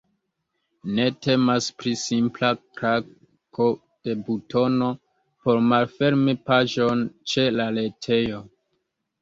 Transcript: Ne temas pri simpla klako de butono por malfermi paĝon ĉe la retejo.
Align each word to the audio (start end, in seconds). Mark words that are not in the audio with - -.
Ne 0.99 1.03
temas 1.25 1.67
pri 1.81 1.91
simpla 2.03 2.49
klako 2.79 3.67
de 4.09 4.15
butono 4.31 4.89
por 5.45 5.63
malfermi 5.69 6.37
paĝon 6.49 7.05
ĉe 7.35 7.45
la 7.61 7.69
retejo. 7.81 8.43